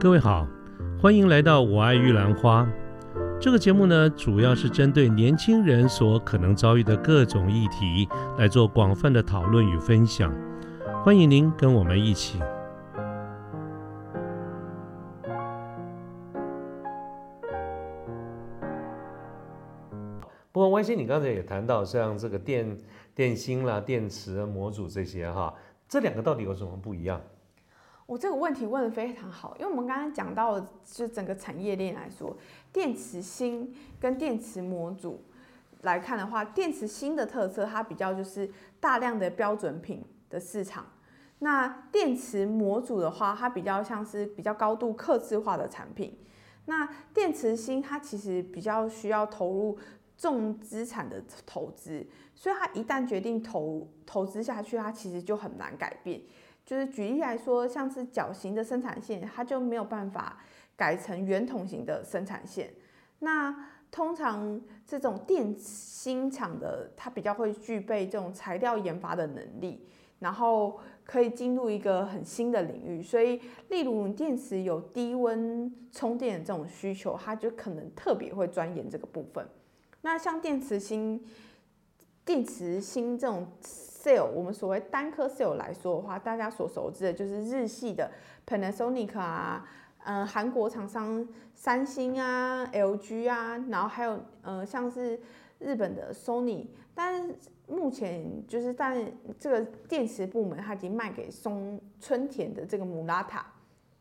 [0.00, 0.46] 各位好，
[0.98, 2.66] 欢迎来到我爱玉兰花。
[3.38, 8.08] 这个节目呢，主要是针对年轻人所可能遭遇的各种议题
[8.38, 10.34] 来做广泛的讨论与分享。
[11.04, 12.38] 欢迎您跟我们一起。
[20.50, 22.78] 不过，关心你刚才也谈到，像这个电
[23.14, 25.52] 电芯啦、电池模组这些哈，
[25.86, 27.20] 这两个到底有什么不一样？
[28.10, 32.36] 我这个问题问的非常好，因为我们刚刚讲到，就整个产业链来说，
[32.72, 35.22] 电池芯跟电池模组
[35.82, 38.50] 来看的话，电池芯的特色，它比较就是
[38.80, 40.86] 大量的标准品的市场。
[41.38, 46.18] 那电池模组的话，它比较像是比较高度刻制化的产品。
[46.64, 49.78] 那电池芯它其实比较需要投入
[50.16, 56.20] 重资产的投资，所以它一旦决定投投资下去，它其实就很难改变。
[56.66, 60.38] 就是举例来说，像是角型的生产线，它就没有办法
[60.76, 62.72] 改成圆筒型的生产线。
[63.18, 63.54] 那
[63.90, 69.84] 通常这种电芯厂的，它比较会具备这种材料研发的能力，
[70.20, 73.02] 然后可以进入一个很新的领域。
[73.02, 79.44] 所以，例如电池有低温充电的这种需求，它就可能特别会钻研这个部分。
[80.02, 81.24] 那像电池芯、
[82.24, 83.48] 电池芯这种。
[84.02, 88.10] cell，我们所谓单颗 sell 来说的话，大家所熟知的就是日系的
[88.46, 89.66] Panasonic 啊，
[90.04, 95.20] 嗯，韩国厂商三星啊、LG 啊，然后还有呃像是
[95.58, 97.34] 日本的 Sony，但是
[97.66, 103.44] 目前就是在这个电池部门，它已经卖给松春田的这个姆拉塔。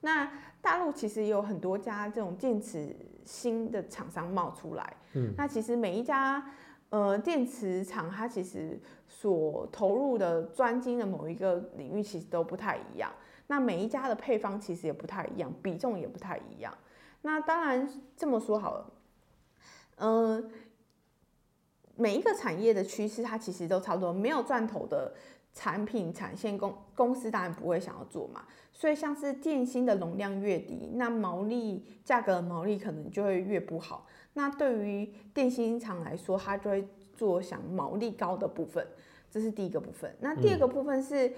[0.01, 6.43] 那大陆其实也有很多家这种电池新的厂商冒出来，嗯，那其实每一家。
[6.89, 13.11] 呃，电池厂它其实所投入的专精的某一个领域其实都不太一样，
[13.45, 16.75] 那每一家的配方其实也不太一样，比重也不太一样。
[17.21, 18.93] 那当然这么说好了，
[19.97, 20.51] 嗯，
[21.95, 25.13] 每一个产业的趋势它其实都差不多，没有赚头的
[25.53, 28.45] 产品产线公公司当然不会想要做嘛。
[28.71, 34.07] 所以像是电芯的容量越低，那毛利价格的毛利可能就会越不好。
[34.33, 38.85] 那对于电芯厂来说，它就会做想毛利高的部分，
[39.29, 40.15] 这是第一个部分。
[40.19, 41.33] 那第二个部分是，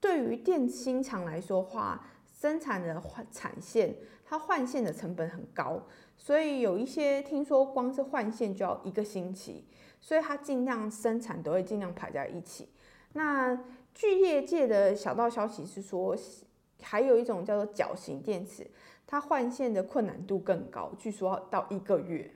[0.00, 2.06] 对于电芯厂来说话，
[2.38, 5.82] 生产的换产线，它换线的成本很高，
[6.16, 9.64] 所以有一些听说光是换线就要一个星期，
[10.00, 12.68] 所以它尽量生产都会尽量排在一起。
[13.14, 13.58] 那
[13.94, 16.14] 据业界的小道消息是说，
[16.82, 18.70] 还有一种叫做角型电池。
[19.06, 22.30] 它换线的困难度更高，据说要到一个月。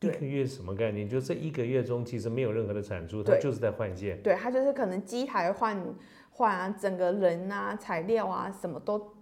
[0.00, 1.08] 一个月什么概念？
[1.08, 4.20] 就这一个月中，其实没有任何的产出，它就是在换线。
[4.22, 5.82] 对，它就是可能机台换
[6.30, 9.14] 换啊，整个人啊、材料啊，什么都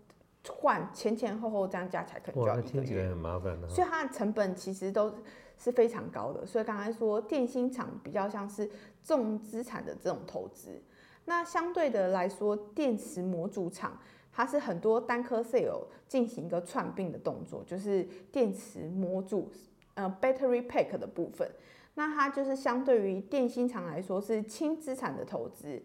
[0.48, 2.70] 换，前前后后这样加起来可能就要一个月。
[2.72, 3.68] 听起来很麻烦的。
[3.68, 5.14] 所以它的成本其实都
[5.58, 6.44] 是非常高的。
[6.44, 8.68] 所以刚才说电芯厂比较像是
[9.02, 10.82] 重资产的这种投资，
[11.26, 13.96] 那相对的来说，电池模组厂。
[14.36, 18.02] 它是很多单颗 cell 进行一个串并的动作，就是
[18.32, 19.48] 电池模组，
[19.94, 21.48] 呃，battery pack 的部分。
[21.94, 25.80] 那它就是相对于电芯厂来说是轻资产的投资。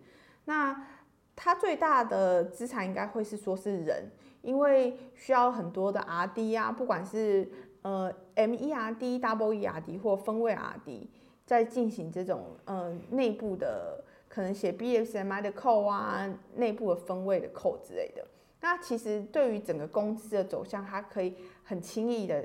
[0.45, 0.87] 那
[1.35, 4.09] 它最大的资产应该会是说是人，
[4.41, 7.47] 因为需要很多的 RD 啊，不管是
[7.83, 11.07] 呃 MERD、Double ERD 或分位 RD，
[11.45, 18.25] 在进行这种呃内部的可能写 BSMI 的扣啊，内部的分位的扣之类的。
[18.61, 21.33] 那其实对于整个公司的走向，它可以
[21.63, 22.43] 很轻易的，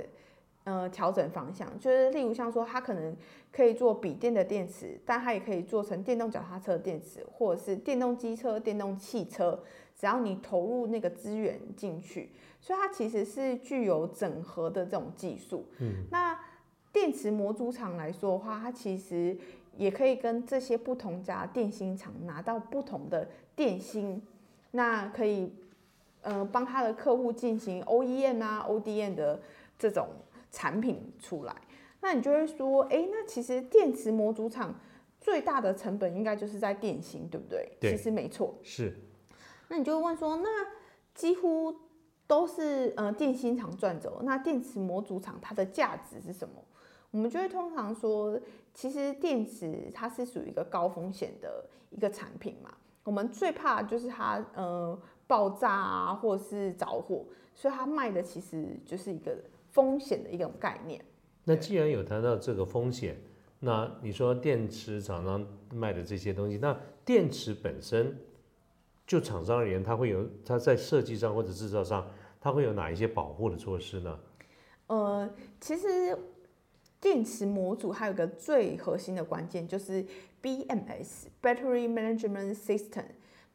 [0.63, 1.69] 呃，调整方向。
[1.81, 3.17] 就是例如像说，它可能
[3.51, 9.61] 可以做笔电的电池，但它也可以做成电动脚踏车的电池，或者是电动机车、电动汽车。
[9.97, 15.67] 只要你投入那个资源进去，所以它其实是具有整合的这种技术。
[15.79, 16.05] 嗯。
[16.13, 16.39] 那
[16.93, 19.37] 电池模组厂来说的话，它其实
[19.77, 24.23] 也可以跟这些不同家电芯厂拿到不同的电芯，
[24.71, 25.53] 那可以。
[26.25, 29.39] 呃，帮他的客户进行 OEM 啊、ODM 的
[29.79, 30.09] 这种
[30.51, 31.55] 产品出来，
[32.01, 34.75] 那你就会说，哎，那其实电池模组厂
[35.21, 37.77] 最大的成本应该就是在电芯，对不对？
[37.79, 38.55] 对，其实没错。
[38.63, 38.97] 是。
[39.69, 40.49] 那你就会问说，那
[41.15, 41.75] 几乎
[42.27, 46.55] 都是呃电芯厂赚走，那电池模组厂它的价值是什么？
[47.11, 48.41] 我们就会通常说，
[48.73, 52.71] 其实电池它是属于一个高风险的一个产品嘛，
[53.03, 54.99] 我们最怕就是它呃。
[55.27, 57.25] 爆炸啊，或是着火，
[57.55, 59.37] 所以它卖的其实就是一个
[59.71, 61.03] 风险的一种概念。
[61.45, 63.17] 那既然有谈到这个风险，
[63.61, 68.17] 那你说电池厂商卖的这些东西，那电池本身
[69.07, 72.11] 就厂商而言，它会有它在设计上或者制造上，
[72.41, 74.19] 它会有哪一些保护的措施呢？
[74.87, 75.31] 呃，
[75.61, 76.17] 其实
[77.01, 80.05] 电池模组还有个最核心的关键就是
[80.43, 83.05] BMS（Battery Management System）。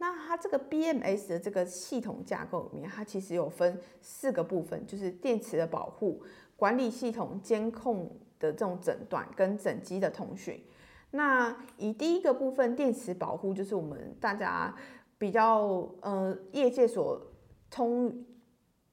[0.01, 6.23] 那它这个 BMS 的这个系统架构里面，它其实有分四个部分，就是电池的保护、
[6.55, 8.09] 管理系统、监控
[8.39, 10.63] 的这种诊断跟整机的通讯。
[11.11, 14.73] 那以第一个部分电池保护，就是我们大家
[15.17, 17.21] 比较呃业界所
[17.69, 18.25] 通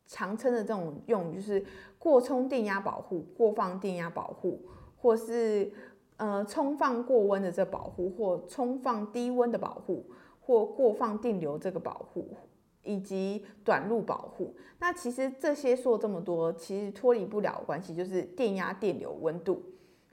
[0.07, 1.65] 常称的这种用语，就是
[2.01, 4.61] 过充电压保护、过放电压保护，
[4.97, 5.73] 或是
[6.17, 10.05] 呃充放过温的这保护，或充放低温的保护。
[10.47, 12.37] 或过放电流这个保护，
[12.85, 19.61] 以及短路保护，那其实这些说这么多，其实脱离不了关系，就是电压、电流、温度。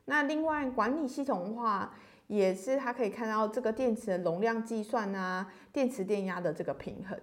[0.06, 1.94] 那另外管理系统的话，
[2.25, 7.15] 也是它可以看到这个电池的容量计算啊，电池电压的这个平衡。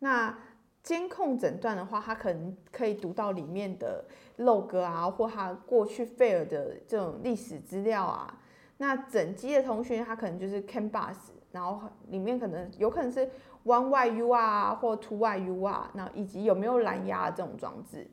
[0.00, 0.36] 那
[0.82, 4.04] 监控诊断的话，它可能可以读到里面的
[4.38, 8.40] log 啊，或它过去 fail 的这种历史资料啊。
[8.78, 11.14] 那整机的通讯，它可能就是 CAN bus。
[11.50, 13.26] 然后里面可能有可能是
[13.64, 18.06] One YU 啊，或 Two YU 啊，那以及有没有蓝牙这种装置。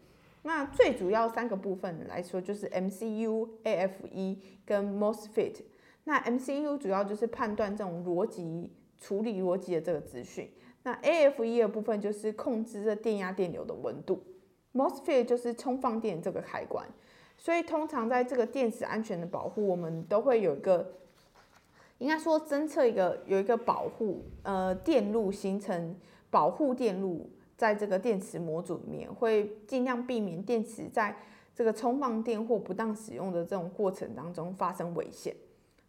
[0.43, 5.63] 那最主要三个部分来说，就是 MCU、AFE 跟 MOSFET。
[6.03, 10.49] 那 MCU 主要就是判断这种逻辑处理逻辑的这个资讯。
[10.83, 14.23] 那 AFE 的部分就是控制这电压、电流的温度。
[14.73, 16.85] MOSFET 就是充放电这个开关。
[17.37, 20.93] 所以通常在这个电池安全的保护，我们都会有一个。
[21.99, 25.95] 应该说，侦测一个有一个保护，呃，电路形成
[26.29, 31.15] 保护电路，在这个电池模组里面，会尽量避免电池在
[31.53, 35.33] 这个充放电或不当使用的这种过程当中发生危险。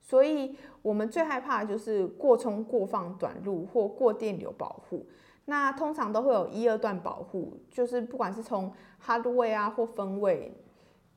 [0.00, 5.05] 所以，我们最害怕的就是过充、过放、短路或过电流保护。
[5.47, 8.73] 那通常都会有一二段保护，就是不管是从
[9.05, 10.52] hardware 啊或分位。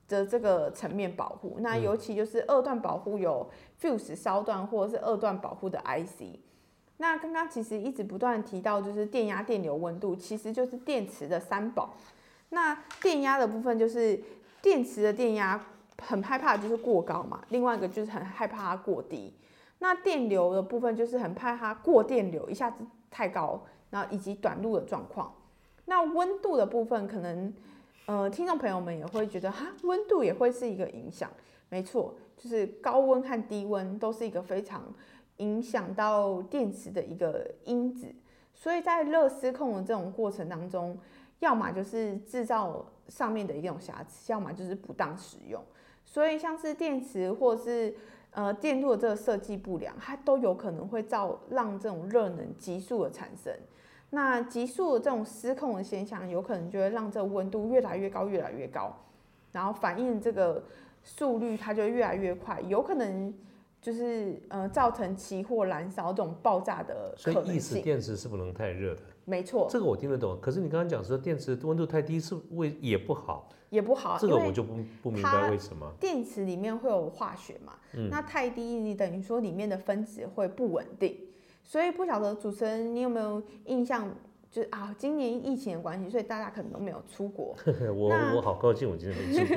[0.10, 3.48] 的这个层面保护，那尤其就是二段保护有
[3.80, 6.40] fuse 烧断或者是二段保护的 IC。
[6.98, 11.94] 那刚刚其实一直不断提到就是电压、电流、温度，其实就是电池的三宝。
[12.50, 14.20] 那电压的部分就是
[14.62, 15.64] 电池的电压
[16.02, 19.32] 很害怕就是过高嘛，另外一个就是很害怕它过低。
[19.78, 23.62] 那电流的部分就是很怕它过电流一下子太高，
[23.92, 25.32] 然后以及短路的状况。
[25.86, 27.54] 那温度的部分可能。
[28.10, 31.30] 呃，听众朋友们也会觉得哈，温度也会是一个影响。
[31.70, 34.92] 没错，就是高温和低温都是一个非常
[35.38, 38.08] 影响到电池的一个因子。
[38.52, 40.98] 所以在热失控的这种过程当中，
[41.38, 45.64] 要么就是制造上面的一种瑕疵，要么就是不当使用。
[46.04, 47.94] 所以像是电池或是
[48.32, 53.54] 呃电路的这个设计不良，它都有可能会造让这种热能急速的产生。
[54.12, 58.96] 那急速的这种失控的现象，有可能就会让这个温度越来越高，越来越高，
[59.52, 60.64] 然后反应这个
[61.04, 63.34] 速率它就越来越快，有可能
[63.82, 67.44] 就是呃造成起火燃烧这种爆炸的可能性。
[67.44, 69.02] 所以意思电池是不能太热的。
[69.26, 69.68] 没错。
[69.70, 70.40] 这个我听得懂。
[70.42, 73.48] 可是你刚刚讲说电池温度太低是为也不好。
[73.70, 74.18] 也不好。
[74.20, 75.88] 这个我就不不明白为什么。
[76.00, 77.74] 电池里面会有化学嘛？
[77.94, 78.10] 嗯。
[78.10, 81.16] 那太低，你等于说里面的分子会不稳定。
[81.70, 84.10] 所以不晓得主持人你有没有印象？
[84.50, 87.56] 就是啊，今年疫情的关系，所以大家可能都没有出国。
[87.96, 89.54] 我我好高兴，我今天没出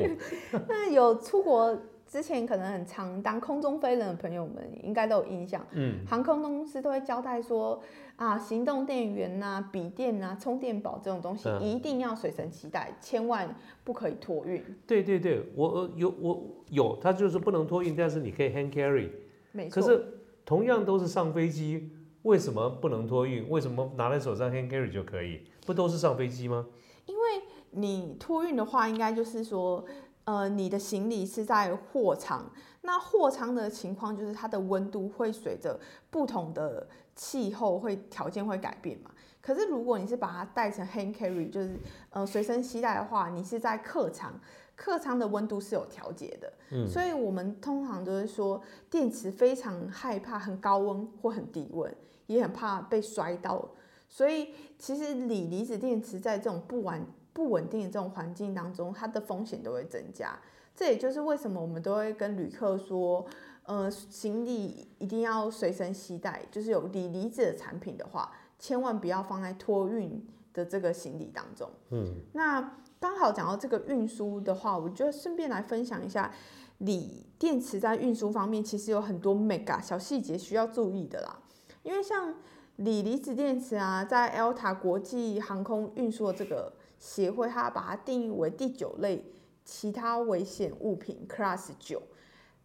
[0.50, 0.60] 国。
[0.68, 1.74] 那有出国
[2.06, 5.66] 之前可能很常当空中飞人的朋友们，应该都有印象。
[5.70, 7.82] 嗯，航空公司都会交代说
[8.16, 13.48] 啊，行动电源呐、笔电呐、充电宝这种东西一定要随身携带，千万
[13.84, 14.62] 不可以托运。
[14.86, 19.08] 对对对，我有我有，它就是不能托运，但是你可以 hand carry。
[19.52, 19.80] 没错。
[19.80, 20.04] 可是
[20.44, 21.88] 同样都是上飞机。
[22.22, 23.48] 为什么不能托运？
[23.48, 25.44] 为什么拿在手上 hand carry 就可以？
[25.66, 26.66] 不都是上飞机吗？
[27.06, 27.22] 因为
[27.70, 29.84] 你托运的话，应该就是说，
[30.24, 32.48] 呃，你的行李是在货舱，
[32.82, 35.78] 那货舱的情况就是它的温度会随着
[36.10, 36.86] 不同的
[37.16, 39.10] 气候会条件会改变嘛。
[39.40, 41.76] 可是如果你是把它带成 hand carry，就是
[42.10, 44.32] 呃随身携带的话，你是在客舱。
[44.74, 48.60] 客舱的温度是有调节的，嗯，所以我们通常都是说，
[48.90, 51.94] 电池非常害怕很高温或很低温，
[52.32, 53.68] 也很怕被摔到，
[54.08, 54.48] 所以
[54.78, 60.38] 其实锂离子电池在这种不稳不稳定的这种环境当中，它的风险都会增加。
[60.74, 63.24] 这也就是为什么我们都会跟旅客说，
[63.64, 72.78] 呃，行李一定要随身携带，就是有锂离子的产品的话，千万不要放在托运的这个行李当中，嗯，那。
[73.02, 76.32] 刚好讲到这个运输的话，我就顺便来分享一下
[76.78, 81.36] 锂电池在运输方面其实有很多 mega 小细节需要注意的啦。
[81.82, 82.34] 因为像
[82.76, 89.24] 锂离子电池啊，在 ELTA 国际航空运输的这个协会，它把它定义为第九类
[89.64, 92.02] 其他危险物品 Class 九。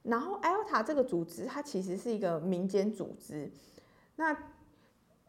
[0.03, 3.51] 然后 ELTA 这个组织，它其实是一个民间组织，
[4.15, 4.31] 那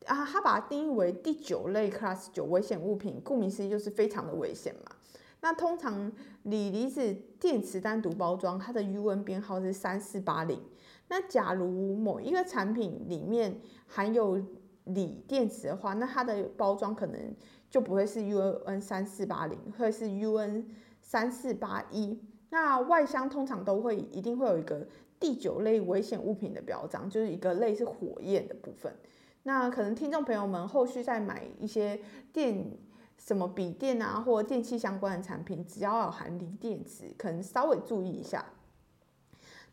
[0.07, 4.93] 啊，它把它定义为第九类 Class 九危险物品，顾名思义就是非常的危险嘛。
[5.41, 6.13] 那通常
[6.45, 10.61] 锂离子电池单独包装，它的 UN 编号是三四八零。
[11.09, 14.41] 那假如某一个产品里面含有
[14.85, 17.35] 锂电池的话，那它的包装可能
[17.71, 20.67] 就不会是 UN 三四八零，会是 UN
[21.01, 22.19] 三四八一。
[22.51, 24.87] 那外箱通常都会一定会有一个
[25.21, 28.95] 第九类危险物品的标章，就是一个类似火焰的部分。
[29.43, 32.01] 那可能听众朋友们后续再买一些
[32.33, 32.71] 电
[33.19, 38.45] 什么笔电啊，或电器相关的产品，只要有含锂电池，可能稍微注意一下。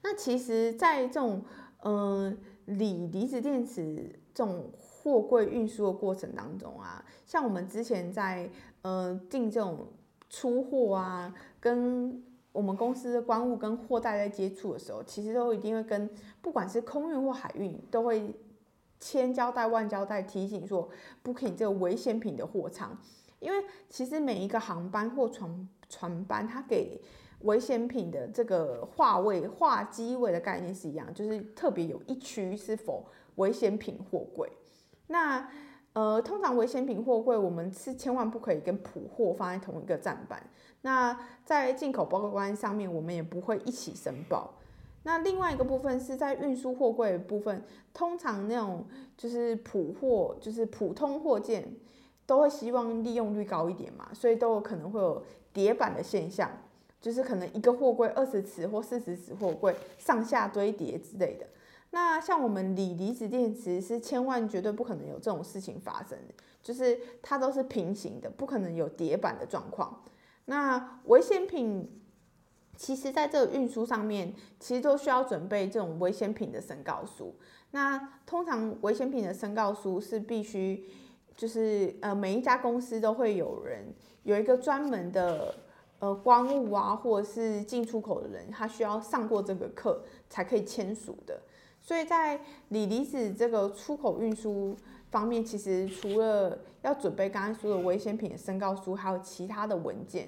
[0.08, 1.44] 那其实，在这种
[1.82, 8.48] 嗯锂离子电池这种货柜运输的过程当中啊，像我们之前在
[8.84, 9.88] 呃进这种
[10.30, 16.08] 出货啊，跟我们公司的关务跟货代在接触的时候，其实都一定会跟
[16.40, 18.32] 不管是空运或海运，都会
[19.00, 20.88] 千交代万交代提醒说
[21.24, 22.96] ，booking 这个危险品的货仓，
[23.40, 27.02] 因为其实每一个航班或船船班，它给
[27.46, 34.52] 危险品的这个划位、划机位的概念是一样，就是特别有一区是否危险品货柜。
[35.08, 35.48] 那
[35.94, 40.42] 呃，通常危险品货柜我们是千万不可以跟普货放在同一个站板。
[40.82, 44.54] 那在进口报关上面，我们也不会一起申报。
[45.04, 48.86] 那另外一个部分是在运输货柜部分，通常那种
[49.16, 51.72] 就是普货，就是普通货件，
[52.26, 55.24] 都会希望利用率高一点嘛，所以都有可能会有
[55.54, 56.50] 叠板的现象。
[57.06, 61.46] 就是可能一个货柜二十尺或四十尺货柜上下堆叠之类的。
[61.92, 66.34] 那像我们锂离子电池是千万绝对不可能有这种事情发生的，
[66.64, 70.02] 就是它都是平行的，不可能有叠板的状况。
[70.46, 72.02] 那危险品
[72.76, 77.36] 其实在这个运输上面，其实都需要准备这种危险品的申告书。
[77.70, 80.90] 那通常危险品的申告书是必须，
[81.38, 83.94] 就是呃每一家公司都会有人
[84.24, 85.54] 有一个专门的。
[86.00, 91.42] 呃，光务啊，或者是进出口的人，他需要上过这个课才可以签署的。
[91.82, 94.76] 所以在锂离子这个出口运输
[95.10, 100.28] 方面，其实除了要准备刚刚说的危险品的申告书，还有其他的文件，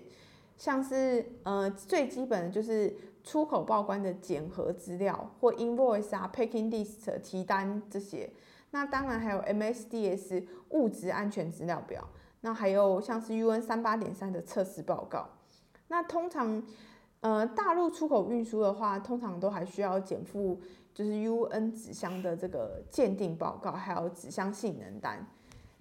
[0.58, 8.32] 像是呃最基本的就是出口报关的检核资料或 invoice 啊、packing list 提单这些。
[8.72, 12.08] 那当然还有 MSDS 物质安全资料表，
[12.42, 15.28] 那还有像是 UN 三八点三的测试报告。
[15.90, 16.62] 那通常，
[17.22, 20.60] 呃，大陆出口运输的话，通常都还需要减负，
[20.94, 25.26] 就是 UN 纸箱的这个鉴定报告，还有纸箱性能单。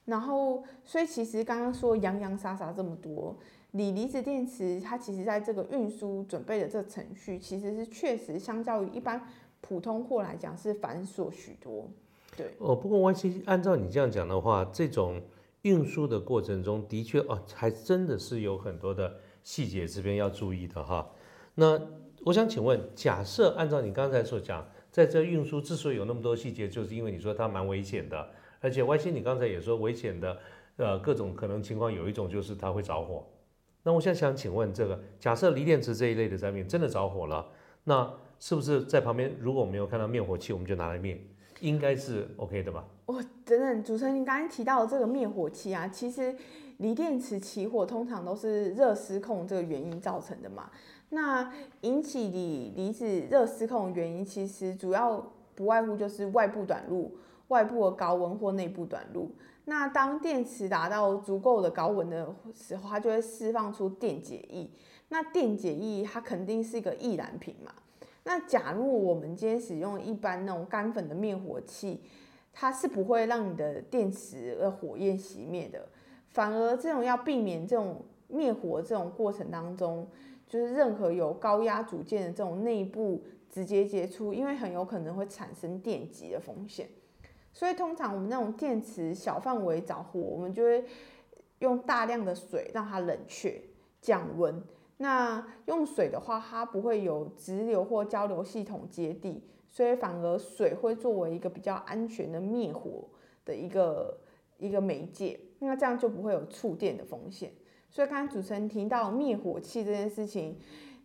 [0.04, 3.36] 然后，所以其实刚刚说洋洋洒洒这么多，
[3.72, 9.20] 锂离子电池它其实在这个运输准备的这个程序，其实是确实相较于一般
[9.60, 11.88] 普通货来讲是繁琐许多。
[12.36, 12.54] 对。
[12.58, 15.20] 哦，不过 Y C 按照你这样讲的话，这种
[15.66, 19.16] 运输的过程中的确哦，还真的是有很多的。
[19.46, 21.08] 细节这边要注意的哈，
[21.54, 21.80] 那
[22.24, 28.28] 我想请问，假设按照你刚才所讲，在这运输之所以有那么多细节，就是因为你说它蛮危险的，
[28.60, 30.36] 而且 Y C 你刚才也说危险的，
[30.78, 33.24] 呃，各种可能情况有一种就是它会着火。
[33.84, 37.46] 那我现在想请问，这个假设锂电池这一类的产品真的着火了，
[37.84, 41.24] 那是不是在旁边如果我没有看到灭火器，我们就拿来灭，
[41.60, 42.84] 应该是 OK 的吧？
[43.06, 46.36] 我，等等，主持人，你刚才提到的这个灭火器啊，其实。
[46.78, 50.70] 锂电池起火通常都是热失控这个原因造成的嘛？
[51.08, 57.16] 那引起锂离子热失控的原因，其实主要不外乎就是外部短路、
[57.48, 59.30] 外部的高温或内部短路。
[59.64, 64.68] 那当电池达到足够的高温的时候，它就会释放出电解液。
[65.08, 67.72] 那电解液它肯定是一个易燃品嘛？
[68.24, 72.02] 那假如我们今天使用一般那种干粉的灭火器，
[72.58, 75.86] 它是不会让你的电池的火焰熄灭的。
[76.30, 80.08] 反而这种要避免这种灭火这种过程当中，
[80.46, 86.88] 就是任何有高压组件的这种内部直接接触，因为很有可能会产生电极的风险。
[87.52, 90.82] 所以通常我们那种电池小范围着火，我们就会
[91.58, 93.62] 用大量的水让它冷却
[94.00, 94.62] 降温。
[94.96, 99.42] 那用水的话，它不会有直流或交流系统接地，
[99.76, 103.04] 所以反而水会作为一个比较安全的灭火
[103.44, 104.18] 的一个
[104.56, 105.38] 一个媒介。
[105.58, 107.52] 那这样就不会有触电的风险，
[107.90, 110.58] 所以刚才主持人提到灭火器这件事情，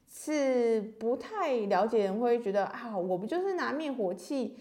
[0.07, 4.55] 是不太了解人会觉得啊，我不就是拿灭火器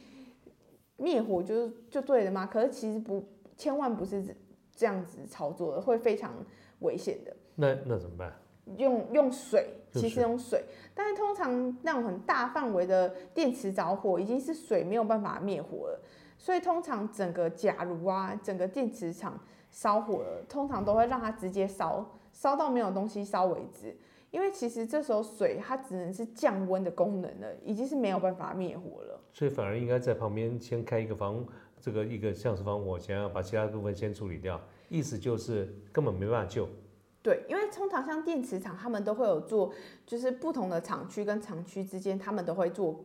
[0.97, 2.47] 灭火就是就对了吗？
[2.47, 3.25] 可是其实不，
[3.57, 4.37] 千万不是
[4.75, 6.35] 这样子操作的，会非常
[6.81, 7.37] 危险的。
[7.55, 8.35] 那那怎么办？
[8.77, 16.01] 用用水，其实用水，但是通常那种很大范围的电池着火，已经是水没有办法灭火了，
[16.39, 19.39] 所以通常整个假如啊，整个电池厂
[19.71, 23.97] 烧火了，通常都会让它直接烧，烧到没有东西烧为止。
[24.31, 29.21] 因为其实这时候水它只能是降温的功能了，已经是没有办法灭火了。
[29.33, 31.45] 所以反而应该在旁边先开一个防
[31.81, 34.61] 这个一个像是防火墙，要把其他部分先处理掉。
[34.89, 36.69] 意思就是根本没办法救。
[37.23, 39.73] 对，因为通常像电池厂，他们都会有做，
[40.07, 43.05] 就是不同的厂区跟厂区之间，他们都会做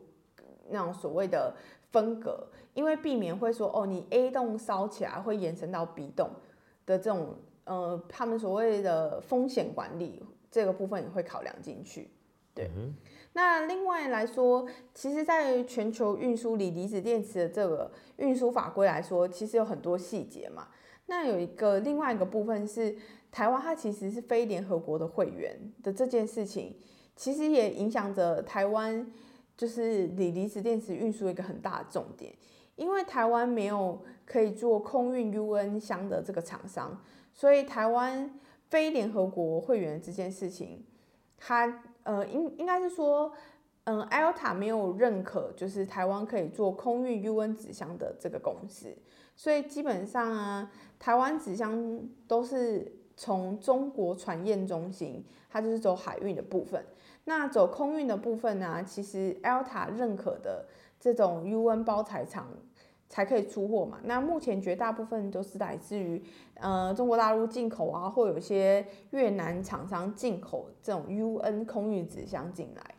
[0.69, 1.53] 那种所谓的
[1.91, 6.29] 分隔，因为避免会说哦，你 A 栋烧起来会延伸到 B 栋
[6.85, 12.09] 的这种呃，他们所谓的风险管理这个部分也会考量进去。
[12.53, 12.71] 对，
[13.33, 20.69] 那另外来说，其实在全球运输锂离子电池的这个运输法规来说，其实有很多细节嘛。
[21.07, 22.95] 那有一个另外一个部分是，
[23.31, 26.75] 台湾它其实是非联合国的会员的这件事情，
[27.15, 29.05] 其实也影响着台湾
[29.55, 32.33] 就是锂离子电池运输一个很大的重点，
[32.75, 36.99] 因为台湾没有可以做空运 UN 箱的这个厂商，
[37.33, 40.83] 所以台湾非联合国会员这件事情，
[41.37, 43.31] 它呃应应该是说。
[43.87, 48.91] 嗯，Alta 没有认可，就是台湾可以做空运 UN 纸箱的这个公司，
[49.35, 56.83] 所以基本上啊，台湾纸箱都是从中国船验中心，它就是走海运的部分。
[57.25, 60.65] 那走空运的部分呢，其实 ELTA 认可的
[60.99, 62.47] 这种 UN 包材厂
[63.09, 63.99] 才可以出货嘛。
[64.03, 66.23] 那目前绝大部分都是来自于
[66.55, 72.94] 呃中国大陆进口啊，或有些越南厂商进口这种 UN 空运纸箱进来。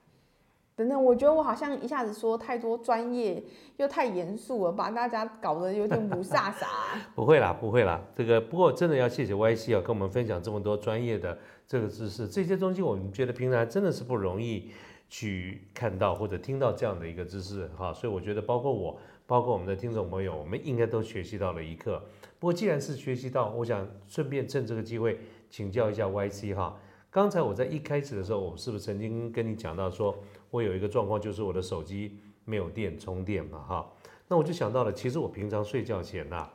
[0.76, 3.42] 等等，我觉得我好像一下子说太多专业
[3.78, 6.66] 又太严肃了，把大家搞得有点不飒飒。
[7.16, 14.70] 不会啦，不会啦，这个不过真的要谢谢 Y C 啊，跟我们分享这么多专业的这个知识，这些东西我们觉得平常真的是不容易
[15.08, 22.02] 去看到或者听到这样的一个知识哈，所以我觉得包括我，包括我们的听众朋友，我们应该都学习到了一课。
[22.38, 26.76] 不过既然是学习到，我想顺便趁这个机会请教一下 Y C 哈。
[27.08, 30.14] 刚才我在一开始的时候，我是不是曾经跟你讲到，说
[30.56, 33.92] 我有一个状况，就是我的手机没有电充电嘛，哈，
[34.26, 36.48] 那我就想到了，其实我平常睡觉前呐，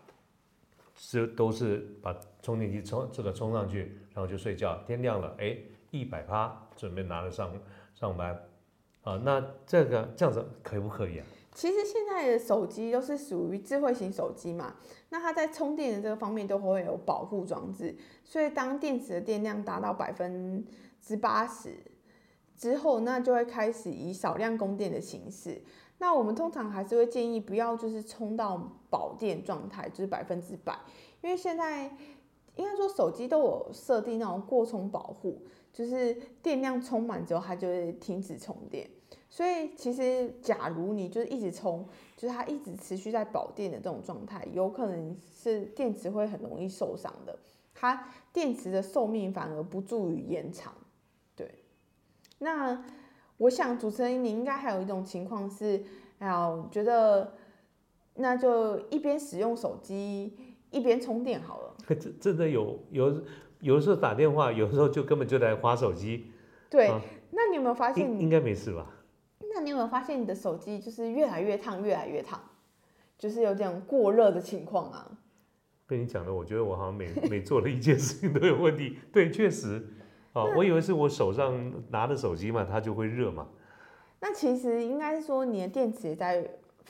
[0.96, 5.56] 是都是把充电器充这个充上去，然后就睡觉，天亮了，哎，
[5.92, 7.54] 一百趴，准备拿着上
[7.94, 8.34] 上班，
[9.04, 11.26] 啊，那这个这样子可不可以啊？
[11.54, 14.74] 其实现在的手机都是属于智慧型手机嘛，
[15.10, 20.66] 那它在充电的这个方面都会有保护装置，所以当电池的电量达到百分
[21.00, 21.76] 之八十
[22.62, 25.60] 之后，那就会开始以少量供电的形式。
[25.98, 30.78] 那我们通常还是会建议不要就是充到保电状态，就是百分之百，
[31.24, 31.86] 因为现在
[32.56, 35.42] 应该说手机都有设定那种过充保护，
[35.74, 38.88] 就是电量充满之后它就会停止充电。
[39.28, 41.84] 所以其实，假如你就是一直充，
[42.16, 47.40] 就是它一直持续在保电的这种状态，有可能是电池会很容易受伤的。
[47.74, 50.72] 它电池的寿命反而不助于延长。
[52.42, 52.46] 对。
[52.46, 52.84] 那
[53.38, 55.82] 我想主持人你应该还有一种情况是，
[56.20, 57.34] 哎呀，觉得
[58.16, 60.36] 那就一边使用手机
[60.72, 61.76] 一边充电好了。
[61.96, 63.24] 真真的有有
[63.62, 66.32] 有的时候打电话，有的时候就根本就在划手机。
[66.70, 66.92] 对。
[67.34, 68.20] 那你有没有发现？
[68.20, 68.86] 应该没事吧？
[69.54, 72.40] 那你有没有发现你的手机就是越来越烫，越来越烫，
[73.18, 75.10] 就是有这种过热的情况啊？
[75.88, 78.98] 被你讲的，我觉得我好像每每做了一件事情都有问题。
[79.12, 79.82] 对，确实，
[80.34, 83.48] 哦，我以为是我手上拿的手机嘛，它就会热嘛。
[84.20, 86.50] 那其实应该是说你的电池也在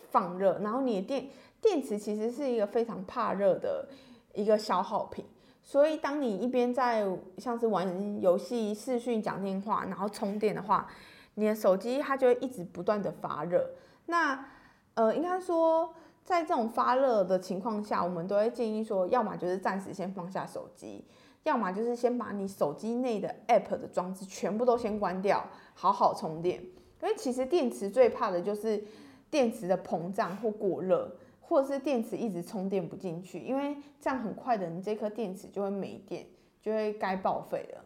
[0.09, 1.29] 放热，然后你的电
[1.61, 3.87] 电池其实是一个非常怕热的
[4.33, 5.25] 一个消耗品，
[5.61, 10.87] 所以当你一边在像是玩游戏、视讯、讲电话，然后充电的话。
[11.35, 13.65] 你的手机它就会一直不断的发热，
[14.07, 14.47] 那
[14.95, 15.93] 呃应该说
[16.25, 21.05] 在这种发热的情况下，我们都会建议说，要么就是暂时先放下手机，
[21.43, 26.61] 要么就是先把你手机内的 App 的装置全部都先关掉，好好充电。
[27.01, 28.83] 因为其实电池最怕的就是
[29.29, 36.27] 电池的膨胀或过热，或者是电池一直充电不进去，因为这样很快的你这颗电池就会没电，
[36.61, 37.83] 就会该报废了。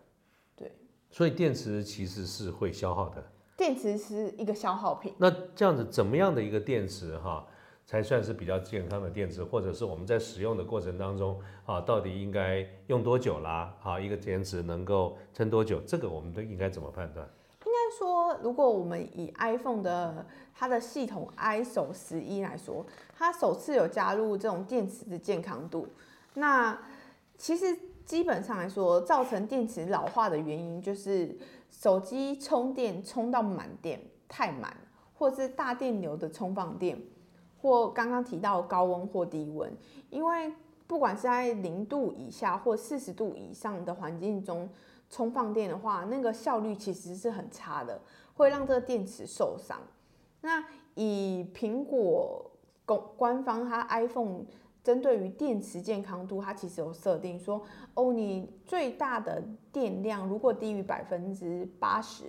[0.57, 0.71] 对，
[1.09, 3.23] 所以电池其实是会消耗的。
[3.55, 7.47] 电池是一个消耗品，那这样子怎么样的一个电池哈，
[7.85, 13.73] 才算是比较健康的电池，或者是我们在使用的过程当中啊，到底应该用多久啦？
[13.83, 15.79] 啊，一个电池能够撑多久？
[15.81, 17.27] 这个我们都应该怎么判断？
[17.65, 25.87] 应该说，如果我们以 iPhone 的它的系统 ISO 十一来说，它首次有加入这种电池的健康度，
[26.35, 26.77] 那
[27.37, 31.37] 其实基本上来说，造成电池老化的原因就是
[31.69, 34.75] 手机充电充到满电太满，
[35.13, 36.99] 或者是大电流的充放电，
[37.65, 39.75] 或刚刚提到高温或低温，
[40.12, 40.54] 因为
[40.86, 44.69] 不管是在零度以下或四十度以上的环境中
[45.10, 47.99] 充放电的话，那个效率其实是很差的，
[48.36, 49.80] 会让这个电池受伤。
[50.41, 52.51] 那以苹果
[52.86, 54.43] 公官方它 iPhone
[54.84, 57.60] 针对于电池健康度，它其实有设定说，
[57.95, 62.25] 哦，你最大的电量如果低于百分之八十，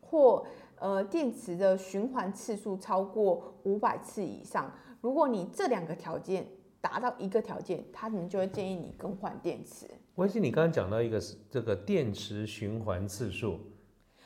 [0.00, 0.46] 或
[0.80, 6.46] 呃电池的循环次数超过五百次以上，如果你这两个条件
[6.80, 9.86] 达到一个条件，他们就会建议你更换电池。
[10.14, 13.58] 关心你刚刚讲到一个是这个电池循环次数，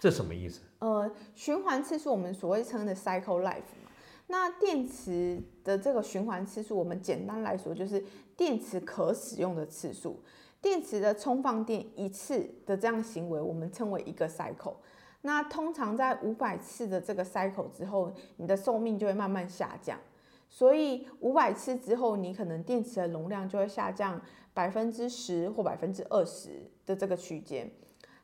[0.01, 0.61] 这什么意思？
[0.79, 3.91] 呃，循环次数我们所谓称的 cycle life 嘛。
[4.29, 8.03] 那电池的这个循环次数，我们简单来说就是
[8.37, 10.21] 电池可使用的次数。
[10.61, 14.75] 电池的充放电一次的这样行为，我们称为一个 cycle。
[15.23, 19.99] 那通常在五百次的这个 cycle 之后，你的寿命就会慢慢下降。
[20.49, 24.21] 所以五百次之后，你可能电池的容量就会下降
[24.53, 27.71] 百分之十或百分之二十的这个区间。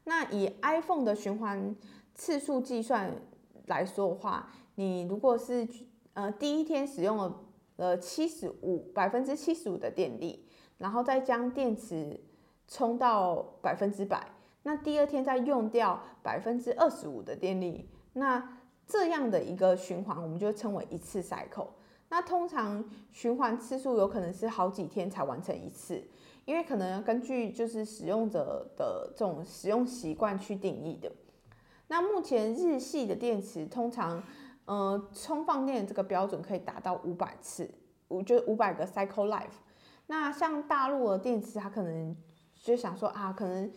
[0.05, 1.75] 那以 iPhone 的循环
[2.15, 3.15] 次数计算
[3.67, 5.67] 来说的话，你如果是
[6.13, 7.41] 呃第一天使用了
[7.77, 10.45] 呃七十五百分之七十五的电力，
[10.79, 12.21] 然后再将电池
[12.67, 14.27] 充到百分之百，
[14.69, 21.69] 那第二天再用掉百分之二十五的电力，那这样的一个循环，我们就称为一次 cycle。
[22.11, 26.07] 那通常循环次数有可能是好几天才完成一次，
[26.45, 31.11] 因为可能根据就是使用者的这种使用习惯去定义的。
[31.87, 34.23] 那目前日系的电池通常，
[34.67, 37.71] 呃，充放电这个标准可以达到五百次，
[38.09, 39.63] 五就五百个 cycle life。
[40.09, 42.15] 那像大陆的电池，它可能
[42.55, 43.71] 就想说啊，可能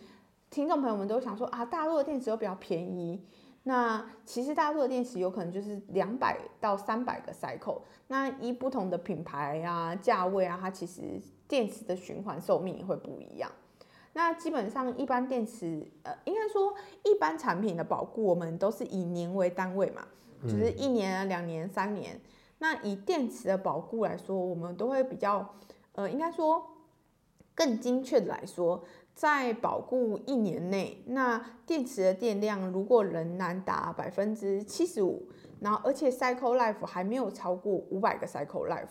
[0.52, 3.18] 听众朋友们都想说啊，大陆的电池又比较便宜。
[3.62, 13.50] 那其实大陆的电池有可能就是两百到三百个 cycle，那一不同的品牌啊、价位啊，它其实电池的循环寿命也会不一样。
[14.12, 20.06] 那基本上一般电池，呃，应该说一般产品的保固，我们都是以年为单位嘛，
[20.42, 22.20] 就是一年、两年、三年。
[22.58, 25.54] 那以电池的保固来说，我们都会比较，
[25.92, 26.62] 呃，应该说
[27.54, 28.84] 更精确的来说。
[29.14, 35.28] 在保固一年内，那电池的电量如果仍然达百分之七十五，
[35.60, 38.86] 然后而且 cycle life 还没有超过五百个 cycle life，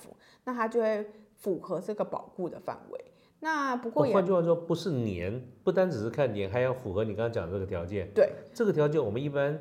[0.46, 1.06] 那它就会
[1.36, 3.06] 符合这个保固的范围。
[3.40, 8.08] 那不过也，换句话说，不是年，不单只是看年，还要符合你刚刚讲的这个条件。
[8.14, 9.60] 对，这个条件我们一般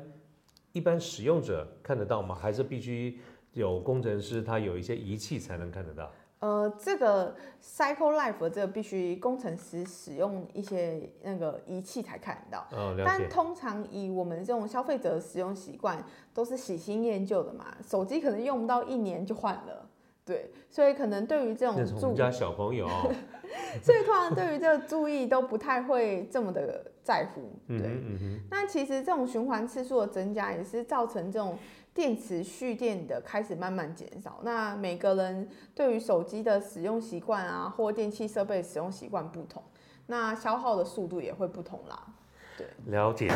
[0.71, 2.35] 一般使用者看得到吗？
[2.35, 3.19] 还是必须
[3.53, 6.11] 有工程师他有一些仪器才能看得到？
[6.41, 12.67] 呃，这个 cycle life 这个必须工程师使用一些那个仪器才看得到。
[12.75, 19.80] 哦，但通常以我们这种消费者的使用习惯，都是喜新厌旧的嘛，手机可能用不到一年就换了。
[20.31, 22.87] 对，所以可能对于这种住家小朋友，
[23.83, 27.51] 所以通常对于这个注意都不太会这么的在乎。
[27.67, 28.01] 对，
[28.49, 31.57] 那其实这种循环次数的增加，也是造成这种。
[31.93, 39.61] 电池蓄电的开始慢慢减少，那每个人对于手机的使用习惯啊，或电器设备使用习惯不同，
[40.05, 42.07] 那消耗的速度也会不同啦。
[42.57, 43.29] 对，了解。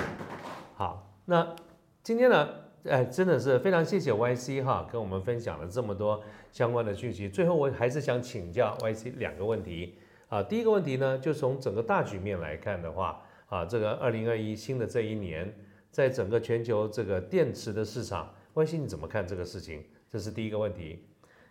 [0.75, 1.53] 好，那
[2.01, 2.47] 今天呢，
[2.87, 6.21] 哎，真的是非常谢谢 YC 哈，跟我们分享了这么多
[6.51, 7.27] 相关的讯息。
[7.27, 9.95] 最后，我还是想请教 YC 两个问题
[10.27, 10.43] 啊。
[10.43, 15.51] 第一个问题呢，就从整个大局面来看的话，啊，这个二零二一新的这一年，
[15.89, 18.31] 在整个全球这个电池的市场。
[18.53, 19.83] ，Y C 你怎么看这个事情？
[20.07, 20.99] 这是第一个问题。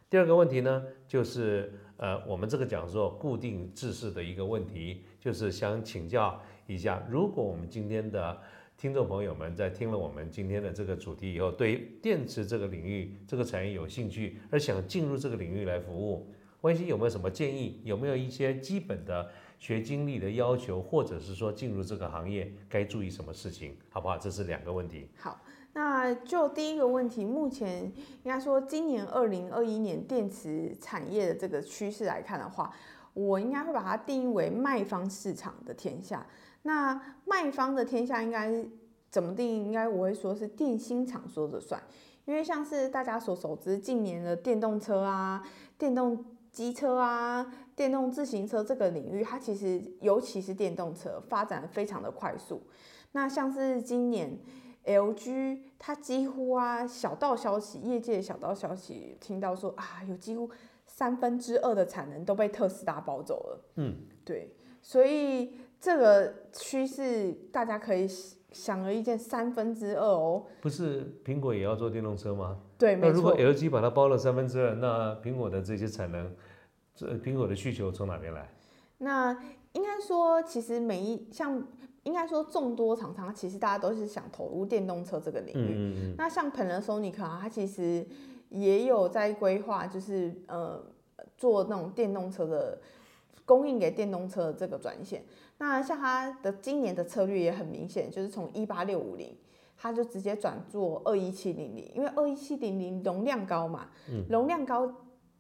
[0.08, 8.40] 第二个问题呢，就是呃，我们这个讲座固定制式的一个问题，就是想请教一下，如果我们今天的
[8.76, 16.26] 听众朋友们在听了我们今天的这个主题以后，对电池这个领域、这个产业有兴趣，而想进入这个领域来服务，
[16.60, 17.80] 关心有没有什么建议？
[17.84, 24.16] 有没有一些基本的学经历的要求，或者是说进入这个行业该注意什么事情，好不好？
[24.18, 25.08] 这是两个问题。
[25.18, 25.40] 好。
[25.76, 27.82] 那就第一个问题，目前
[28.22, 32.72] 应该说今年二零二一年电池产业的这个趋势来看的话，
[33.12, 36.24] 我应该会把它定义为卖方市场的天下。
[36.64, 38.52] 那卖方的天下应该
[39.08, 39.64] 怎么定义？
[39.64, 41.82] 应该我会说是电芯厂说了算，
[42.24, 45.42] 因为像是大家所熟知，近年的电动车啊、
[45.78, 52.62] 电动机车啊、电动自行车这个领域，它其实尤其是电动车发展非常的快速。
[53.12, 54.38] 那像是今年。
[54.86, 60.50] LG 它几乎啊小道消息，业界小道消息听到说啊，有几乎
[60.86, 63.64] 三分之二的产能都被特斯拉包走了。
[63.76, 63.96] 嗯，
[64.26, 68.08] 对，所以这个趋势大家可以
[68.50, 70.42] 想而易见，三分之二哦。
[70.62, 72.58] 不是苹果也要做电动车吗？
[72.78, 73.36] 对，没那如果。
[73.36, 76.34] LG 把它包了三分之二，那苹果的这些产能，
[76.94, 78.48] 这苹果的需求从哪边来？
[78.96, 79.38] 那
[79.72, 81.62] 应该说，其实每一像
[82.04, 85.74] 应该说众多厂商，其实大家都是想投入电动车这个领域。
[85.76, 88.06] 嗯嗯那像 Panasonic 啊，它其实
[88.48, 90.82] 也有在规划，就是呃
[91.36, 92.80] 做那种电动车的
[93.44, 95.22] 供应给电动车的这个转线。
[95.58, 99.36] 那像它的今年的策略也很明显，就是从一八六五零，
[99.76, 103.88] 它就直接转做二一七零零，因为二一七零零容量高嘛，
[104.28, 104.92] 容量高，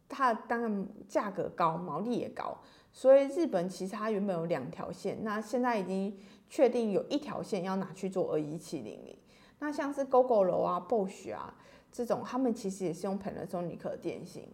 [0.08, 2.56] 它当然价格高，毛利也高，
[2.92, 6.16] 所以日本其实它原本有两条线，那现在已经
[6.48, 9.16] 确定有一条线要拿去做二一七零零。
[9.58, 11.54] 那像是 GoGo 啊、Bosch 啊
[11.90, 14.46] 这种，他们其实也是用 Panasonic 的电芯。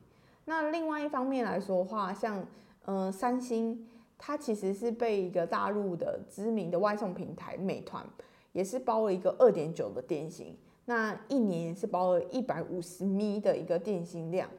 [0.44, 2.46] 那另外一方面来说的话，像
[2.84, 3.86] 呃三星，
[4.22, 8.06] 它其实是被一个大陆的知名的外送平台美团，
[8.52, 10.54] 也是包了一个二点九的电芯，
[10.84, 14.50] 那一年也是包了一百五十米的一个电芯量。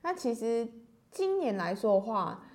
[0.00, 0.66] 那其实
[1.10, 2.46] 今年来说的话，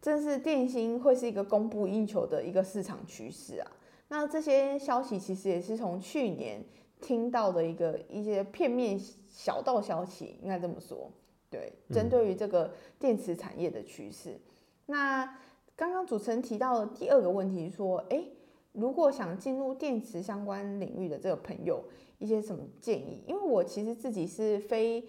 [0.00, 3.68] 正是电芯会是一个供不应求的一个市场趋势啊。
[4.06, 6.64] 那这些消息其实也是从去年
[7.00, 11.10] 听到的一个一些片面小道消息，应该这么说。
[11.50, 14.38] 对，针对于这个电池产业的趋势，
[14.86, 15.36] 那
[15.76, 18.32] 刚刚主持人提到的第二个问题说，诶，
[18.72, 21.84] 如果想进入电池相关领域的这个朋友，
[22.18, 23.22] 一些什么建议？
[23.26, 25.06] 因为我其实自己是非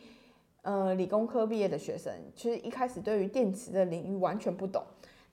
[0.63, 4.84] 呃理工科毕业的学生，其实一开始对于电池的领域完全不懂，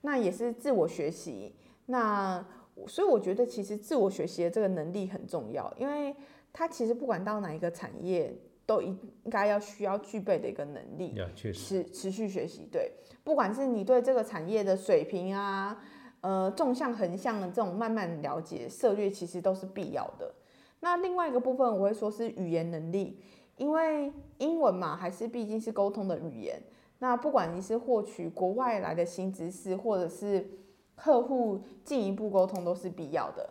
[0.01, 1.53] 那也是自我学习。
[1.87, 2.43] 那
[2.87, 6.15] 所以我觉得其实自我学习的这个能力很重要，因为
[6.53, 8.33] 它其实不管到哪一个产业，
[8.65, 11.13] 都应应该要需要具备的一个能力。
[11.15, 12.91] 呀，确实，持持续学习，对，
[13.23, 15.79] 不管是你对这个产业的水平啊，
[16.21, 20.33] 呃，纵向横向的这种慢慢了解策略，其实都是必要的。
[20.79, 23.19] 那另外一个部分，我会说是语言能力，
[23.57, 26.61] 因为英文嘛，还是毕竟是沟通的语言。
[26.99, 30.47] 那不管你是获取国外来的新知识，或者是
[30.95, 33.49] 客户进一步沟通，都是必要的。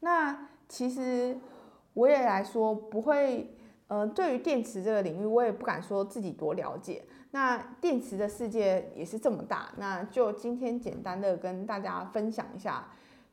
[0.00, 1.38] 那其实
[1.94, 3.52] 我也来说不会。
[3.88, 7.02] 呃，对于电池这个领域，我也不敢说自己多了解。
[7.30, 12.88] 那电池的世界也是这么大，那就今天简单的跟大家分享一下，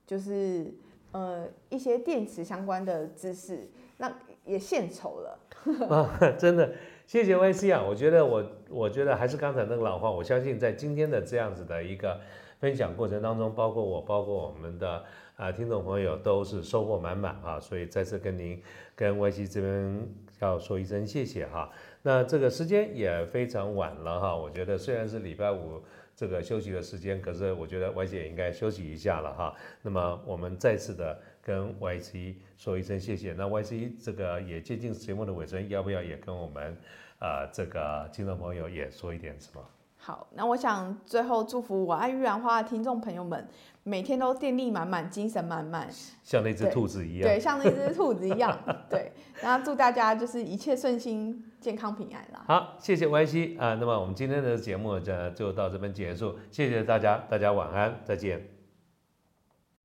[0.06, 0.74] 就是
[1.12, 4.12] 呃一些电池相关的知识，那
[4.46, 5.40] 也献丑了。
[6.38, 6.74] 真的，
[7.08, 7.82] 谢谢 YC 啊！
[7.82, 12.20] 我觉得我我觉得还是刚才那个老话，我相信在今天的这样子的一个
[12.60, 15.04] 分享过程当中，包括我，包括我们的
[15.38, 17.58] 啊听众朋友，都是收获满满啊！
[17.58, 18.62] 所以再次跟您
[18.94, 20.08] 跟 YC 这边
[20.44, 21.70] 要说一声谢谢哈。
[22.02, 25.82] 那这个时间也非常晚了哈，我觉得虽然是礼拜五
[26.16, 29.54] 这个休息的时间，可是我觉得 YC 也应该休息一下了哈。
[29.82, 33.34] 那么我们再次的跟 YC 说一声谢谢。
[33.34, 36.78] 那 YC 这个也接近节目的尾声，要不要也跟我们
[37.20, 39.62] 呃这个听众朋友也说一点什么？
[39.98, 43.48] 好，那我想最后祝福我爱玉兰花的听众朋友们，
[43.84, 45.88] 每天都电力满满，精神满满，
[46.24, 47.24] 像那只兔子一样。
[47.24, 48.58] 对，像那只兔子一样。
[48.90, 52.44] 对，然后祝大家就是一切顺心、健康平安啦。
[52.48, 53.76] 好，谢谢 YC 啊。
[53.76, 58.53] 那么我们今天的节目就就到这边结束，谢谢大家，大家晚安，再见。